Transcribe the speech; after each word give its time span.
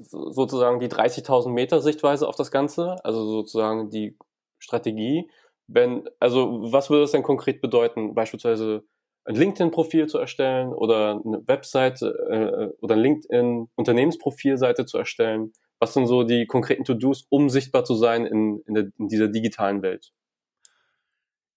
sozusagen 0.00 0.80
die 0.80 0.88
30.000 0.88 1.50
Meter 1.50 1.80
Sichtweise 1.80 2.28
auf 2.28 2.36
das 2.36 2.50
Ganze, 2.50 2.96
also 3.04 3.24
sozusagen 3.24 3.90
die 3.90 4.16
Strategie. 4.58 5.30
Wenn, 5.66 6.08
also 6.20 6.72
was 6.72 6.90
würde 6.90 7.02
das 7.02 7.12
denn 7.12 7.22
konkret 7.22 7.60
bedeuten, 7.60 8.14
beispielsweise 8.14 8.84
ein 9.24 9.34
LinkedIn-Profil 9.34 10.06
zu 10.06 10.18
erstellen 10.18 10.72
oder 10.72 11.20
eine 11.24 11.46
Webseite 11.46 12.06
äh, 12.30 12.76
oder 12.80 12.94
ein 12.94 13.00
LinkedIn-Unternehmensprofilseite 13.00 14.86
zu 14.86 14.98
erstellen? 14.98 15.52
Was 15.78 15.92
sind 15.92 16.06
so 16.06 16.22
die 16.22 16.46
konkreten 16.46 16.84
To-Dos, 16.84 17.26
um 17.28 17.50
sichtbar 17.50 17.84
zu 17.84 17.94
sein 17.94 18.24
in, 18.24 18.62
in, 18.66 18.74
der, 18.74 18.84
in 18.98 19.08
dieser 19.08 19.28
digitalen 19.28 19.82
Welt? 19.82 20.12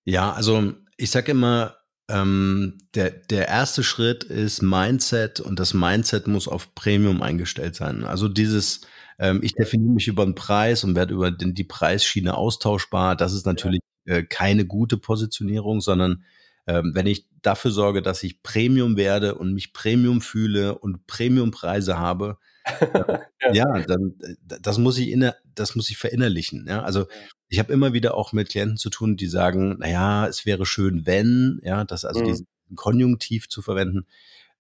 Ja, 0.03 0.33
also 0.33 0.73
ich 0.97 1.11
sage 1.11 1.31
immer, 1.31 1.78
ähm, 2.09 2.79
der, 2.95 3.11
der 3.11 3.47
erste 3.47 3.83
Schritt 3.83 4.23
ist 4.23 4.61
Mindset 4.61 5.39
und 5.39 5.59
das 5.59 5.73
Mindset 5.73 6.27
muss 6.27 6.47
auf 6.47 6.73
Premium 6.75 7.21
eingestellt 7.21 7.75
sein. 7.75 8.03
Also 8.03 8.27
dieses, 8.27 8.81
ähm, 9.19 9.39
ich 9.43 9.53
definiere 9.53 9.93
mich 9.93 10.07
über 10.07 10.25
den 10.25 10.35
Preis 10.35 10.83
und 10.83 10.95
werde 10.95 11.13
über 11.13 11.31
den, 11.31 11.53
die 11.53 11.63
Preisschiene 11.63 12.35
austauschbar. 12.35 13.15
Das 13.15 13.33
ist 13.33 13.45
natürlich 13.45 13.81
äh, 14.05 14.23
keine 14.23 14.65
gute 14.65 14.97
Positionierung, 14.97 15.81
sondern 15.81 16.23
ähm, 16.67 16.91
wenn 16.93 17.07
ich 17.07 17.27
dafür 17.41 17.71
sorge, 17.71 18.01
dass 18.01 18.23
ich 18.23 18.41
Premium 18.43 18.97
werde 18.97 19.35
und 19.35 19.53
mich 19.53 19.73
Premium 19.73 20.21
fühle 20.21 20.77
und 20.77 21.07
Premiumpreise 21.07 21.97
habe, 21.97 22.37
äh, 22.79 23.53
ja. 23.53 23.65
dann 23.81 24.15
äh, 24.21 24.57
das 24.61 24.77
muss 24.77 24.97
ich 24.97 25.09
inner, 25.09 25.35
das 25.55 25.75
muss 25.75 25.89
ich 25.89 25.97
verinnerlichen. 25.97 26.65
Ja, 26.67 26.81
also 26.81 27.07
ich 27.49 27.59
habe 27.59 27.73
immer 27.73 27.93
wieder 27.93 28.15
auch 28.15 28.31
mit 28.31 28.49
Klienten 28.49 28.77
zu 28.77 28.89
tun, 28.89 29.17
die 29.17 29.27
sagen, 29.27 29.77
naja, 29.79 30.27
es 30.27 30.45
wäre 30.45 30.65
schön, 30.65 31.05
wenn, 31.05 31.59
ja, 31.63 31.83
das 31.83 32.05
also 32.05 32.21
mhm. 32.21 32.25
diesen 32.25 32.47
Konjunktiv 32.75 33.49
zu 33.49 33.61
verwenden, 33.61 34.05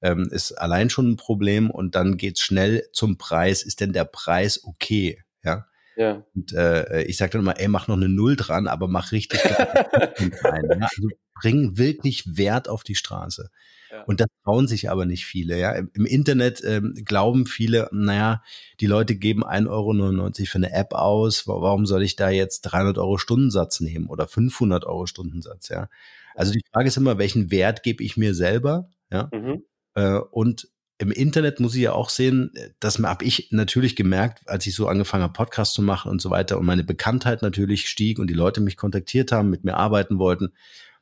ähm, 0.01 0.29
ist 0.31 0.53
allein 0.53 0.89
schon 0.89 1.11
ein 1.11 1.15
Problem 1.17 1.69
und 1.69 1.95
dann 1.95 2.17
geht's 2.17 2.41
schnell 2.41 2.87
zum 2.91 3.17
Preis. 3.17 3.63
Ist 3.63 3.81
denn 3.81 3.93
der 3.93 4.05
Preis 4.05 4.63
okay? 4.63 5.23
Ja. 5.43 5.67
Ja. 5.95 6.23
Und 6.33 6.53
äh, 6.53 7.03
ich 7.03 7.17
sage 7.17 7.33
dann 7.33 7.41
immer, 7.41 7.59
ey, 7.59 7.67
mach 7.67 7.87
noch 7.87 7.97
eine 7.97 8.07
Null 8.07 8.37
dran, 8.37 8.67
aber 8.67 8.87
mach 8.87 9.11
richtig 9.11 9.41
rein. 10.43 10.63
Ja? 10.69 10.77
Also 10.81 11.09
bring 11.39 11.77
wirklich 11.77 12.37
Wert 12.37 12.67
auf 12.67 12.83
die 12.83 12.95
Straße. 12.95 13.49
Ja. 13.91 14.03
Und 14.03 14.19
das 14.19 14.27
trauen 14.43 14.67
sich 14.67 14.89
aber 14.89 15.05
nicht 15.05 15.25
viele. 15.25 15.59
Ja? 15.59 15.71
Im 15.71 16.05
Internet 16.05 16.61
ähm, 16.63 16.93
glauben 17.05 17.45
viele, 17.45 17.89
naja, 17.91 18.43
die 18.79 18.85
Leute 18.85 19.15
geben 19.15 19.43
1,99 19.43 19.67
Euro 19.69 20.45
für 20.45 20.57
eine 20.57 20.73
App 20.73 20.93
aus. 20.93 21.47
Warum 21.47 21.85
soll 21.85 22.03
ich 22.03 22.15
da 22.15 22.29
jetzt 22.29 22.61
300 22.61 22.97
Euro 22.97 23.17
Stundensatz 23.17 23.79
nehmen 23.79 24.07
oder 24.07 24.27
500 24.27 24.85
Euro 24.85 25.05
Stundensatz? 25.07 25.69
Ja? 25.69 25.89
Also 26.35 26.51
die 26.51 26.61
Frage 26.71 26.87
ist 26.87 26.97
immer, 26.97 27.17
welchen 27.17 27.51
Wert 27.51 27.83
gebe 27.83 28.03
ich 28.03 28.15
mir 28.15 28.35
selber? 28.35 28.89
Ja? 29.11 29.29
Mhm. 29.33 29.63
Äh, 29.95 30.19
und 30.19 30.67
im 31.01 31.11
Internet 31.11 31.61
muss 31.61 31.75
ich 31.75 31.83
ja 31.83 31.93
auch 31.93 32.09
sehen, 32.09 32.51
das 32.81 32.99
habe 32.99 33.23
ich 33.23 33.47
natürlich 33.51 33.95
gemerkt, 33.95 34.47
als 34.49 34.67
ich 34.67 34.75
so 34.75 34.87
angefangen 34.87 35.23
habe, 35.23 35.33
Podcasts 35.33 35.73
zu 35.73 35.81
machen 35.81 36.11
und 36.11 36.21
so 36.21 36.29
weiter 36.29 36.59
und 36.59 36.65
meine 36.65 36.83
Bekanntheit 36.83 37.41
natürlich 37.41 37.87
stieg 37.87 38.19
und 38.19 38.29
die 38.29 38.33
Leute 38.33 38.59
mich 38.59 38.75
kontaktiert 38.75 39.31
haben, 39.31 39.49
mit 39.49 39.63
mir 39.63 39.77
arbeiten 39.77 40.19
wollten. 40.19 40.51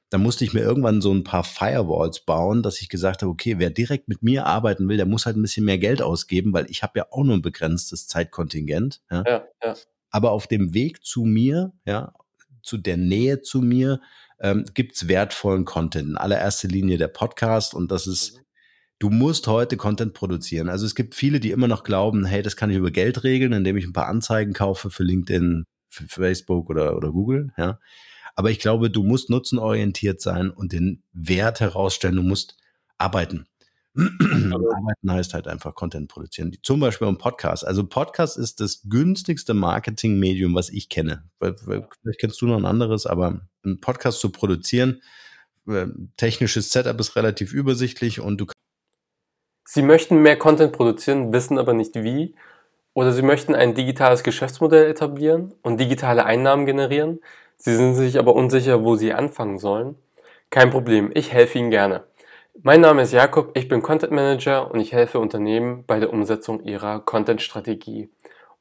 Da 0.09 0.17
musste 0.17 0.45
ich 0.45 0.53
mir 0.53 0.61
irgendwann 0.61 1.01
so 1.01 1.13
ein 1.13 1.23
paar 1.23 1.43
Firewalls 1.43 2.21
bauen, 2.21 2.63
dass 2.63 2.81
ich 2.81 2.89
gesagt 2.89 3.21
habe, 3.21 3.31
okay, 3.31 3.59
wer 3.59 3.69
direkt 3.69 4.07
mit 4.07 4.23
mir 4.23 4.45
arbeiten 4.45 4.87
will, 4.87 4.97
der 4.97 5.05
muss 5.05 5.25
halt 5.25 5.35
ein 5.35 5.41
bisschen 5.41 5.65
mehr 5.65 5.77
Geld 5.77 6.01
ausgeben, 6.01 6.53
weil 6.53 6.69
ich 6.69 6.81
habe 6.83 6.99
ja 6.99 7.07
auch 7.11 7.23
nur 7.23 7.35
ein 7.35 7.41
begrenztes 7.41 8.07
Zeitkontingent. 8.07 9.01
Ja? 9.11 9.23
Ja, 9.27 9.43
ja. 9.63 9.75
Aber 10.09 10.31
auf 10.31 10.47
dem 10.47 10.73
Weg 10.73 11.03
zu 11.03 11.23
mir, 11.23 11.73
ja, 11.85 12.13
zu 12.63 12.77
der 12.77 12.97
Nähe 12.97 13.41
zu 13.41 13.61
mir, 13.61 13.99
ähm, 14.39 14.65
gibt's 14.73 15.07
wertvollen 15.07 15.65
Content. 15.65 16.09
In 16.09 16.17
allererster 16.17 16.67
Linie 16.67 16.97
der 16.97 17.09
Podcast 17.09 17.73
und 17.73 17.91
das 17.91 18.07
ist 18.07 18.37
mhm 18.37 18.47
du 18.99 19.09
musst 19.09 19.47
heute 19.47 19.77
Content 19.77 20.13
produzieren. 20.13 20.69
Also 20.69 20.85
es 20.85 20.95
gibt 20.95 21.15
viele, 21.15 21.39
die 21.39 21.51
immer 21.51 21.67
noch 21.67 21.83
glauben, 21.83 22.25
hey, 22.25 22.41
das 22.41 22.55
kann 22.55 22.69
ich 22.69 22.77
über 22.77 22.91
Geld 22.91 23.23
regeln, 23.23 23.53
indem 23.53 23.77
ich 23.77 23.85
ein 23.85 23.93
paar 23.93 24.07
Anzeigen 24.07 24.53
kaufe 24.53 24.89
für 24.89 25.03
LinkedIn, 25.03 25.65
für 25.89 26.07
Facebook 26.07 26.69
oder, 26.69 26.95
oder 26.95 27.11
Google, 27.11 27.51
ja. 27.57 27.79
Aber 28.37 28.51
ich 28.51 28.59
glaube, 28.59 28.91
du 28.91 29.01
musst 29.01 29.31
nutzenorientiert 29.31 30.21
sein 30.21 30.51
und 30.51 30.71
den 30.71 31.01
Wert 31.11 31.59
herausstellen. 31.59 32.17
Du 32.17 32.21
musst 32.21 32.55
arbeiten. 32.99 33.47
arbeiten 33.97 35.11
heißt 35.11 35.33
halt 35.33 35.47
einfach 35.47 35.73
Content 35.73 36.07
produzieren. 36.07 36.55
Zum 36.61 36.79
Beispiel 36.79 37.07
ein 37.07 37.17
Podcast. 37.17 37.65
Also 37.65 37.83
Podcast 37.83 38.37
ist 38.37 38.59
das 38.59 38.83
günstigste 38.87 39.55
Marketingmedium, 39.55 40.53
was 40.53 40.69
ich 40.69 40.87
kenne. 40.87 41.23
Vielleicht 41.39 42.19
kennst 42.19 42.39
du 42.39 42.45
noch 42.45 42.57
ein 42.57 42.65
anderes, 42.65 43.07
aber 43.07 43.41
ein 43.65 43.81
Podcast 43.81 44.19
zu 44.19 44.31
produzieren, 44.31 45.01
äh, 45.67 45.87
technisches 46.15 46.71
Setup 46.71 46.99
ist 46.99 47.15
relativ 47.15 47.53
übersichtlich 47.53 48.19
und 48.19 48.39
du 48.39 48.45
Sie 49.65 49.81
möchten 49.81 50.21
mehr 50.21 50.37
Content 50.37 50.73
produzieren, 50.73 51.33
wissen 51.33 51.57
aber 51.57 51.73
nicht 51.73 51.95
wie. 51.95 52.35
Oder 52.93 53.13
Sie 53.13 53.23
möchten 53.23 53.55
ein 53.55 53.73
digitales 53.73 54.21
Geschäftsmodell 54.21 54.89
etablieren 54.91 55.55
und 55.63 55.79
digitale 55.79 56.23
Einnahmen 56.23 56.67
generieren. 56.67 57.19
Sie 57.59 57.75
sind 57.75 57.95
sich 57.95 58.19
aber 58.19 58.35
unsicher, 58.35 58.83
wo 58.83 58.95
Sie 58.95 59.13
anfangen 59.13 59.57
sollen. 59.57 59.95
Kein 60.51 60.69
Problem, 60.69 61.09
ich 61.15 61.33
helfe 61.33 61.57
Ihnen 61.57 61.71
gerne. 61.71 62.03
Mein 62.61 62.81
Name 62.81 63.01
ist 63.01 63.13
Jakob, 63.13 63.57
ich 63.57 63.67
bin 63.67 63.81
Content 63.81 64.11
Manager 64.11 64.71
und 64.71 64.79
ich 64.79 64.93
helfe 64.93 65.19
Unternehmen 65.19 65.83
bei 65.85 65.99
der 65.99 66.13
Umsetzung 66.13 66.63
ihrer 66.63 66.99
Content-Strategie. 66.99 68.09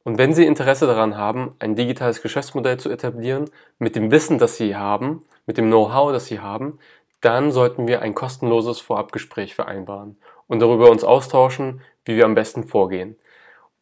Und 0.03 0.17
wenn 0.17 0.33
Sie 0.33 0.47
Interesse 0.47 0.87
daran 0.87 1.17
haben, 1.19 1.55
ein 1.59 1.77
digitales 1.77 2.23
Geschäftsmodell 2.23 2.79
zu 2.79 2.89
etablieren, 2.89 3.51
mit 3.79 3.97
dem 3.97 4.11
Wissen, 4.11 4.39
das 4.39 4.56
Sie 4.56 4.77
haben, 4.77 5.25
mit 5.45 5.59
dem 5.59 5.67
Know-how, 5.67 6.12
das 6.12 6.27
Sie 6.27 6.41
haben, 6.41 6.79
dann 7.21 7.53
sollten 7.53 7.87
wir 7.87 8.01
ein 8.01 8.15
kostenloses 8.15 8.81
Vorabgespräch 8.81 9.55
vereinbaren 9.55 10.17
und 10.47 10.61
darüber 10.61 10.91
uns 10.91 11.05
austauschen, 11.05 11.83
wie 12.06 12.17
wir 12.17 12.25
am 12.25 12.35
besten 12.35 12.65
vorgehen. 12.65 13.17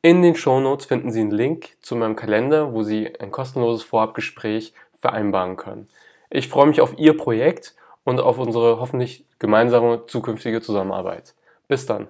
In 0.03 0.23
den 0.23 0.35
Shownotes 0.35 0.87
finden 0.87 1.11
Sie 1.11 1.21
einen 1.21 1.31
Link 1.31 1.77
zu 1.81 1.97
meinem 1.97 2.15
Kalender, 2.15 2.75
wo 2.75 2.83
Sie 2.83 3.19
ein 3.21 3.31
kostenloses 3.31 3.83
Vorabgespräch 3.85 4.75
vereinbaren 5.05 5.57
können. 5.57 5.87
Ich 6.31 6.49
freue 6.49 6.67
mich 6.67 6.81
auf 6.81 6.97
Ihr 6.97 7.15
Projekt 7.15 7.75
und 8.05 8.21
auf 8.21 8.39
unsere 8.39 8.81
hoffentlich 8.81 9.27
gemeinsame 9.39 10.07
zukünftige 10.07 10.63
Zusammenarbeit. 10.63 11.35
Bis 11.69 11.85
dann. 11.85 12.09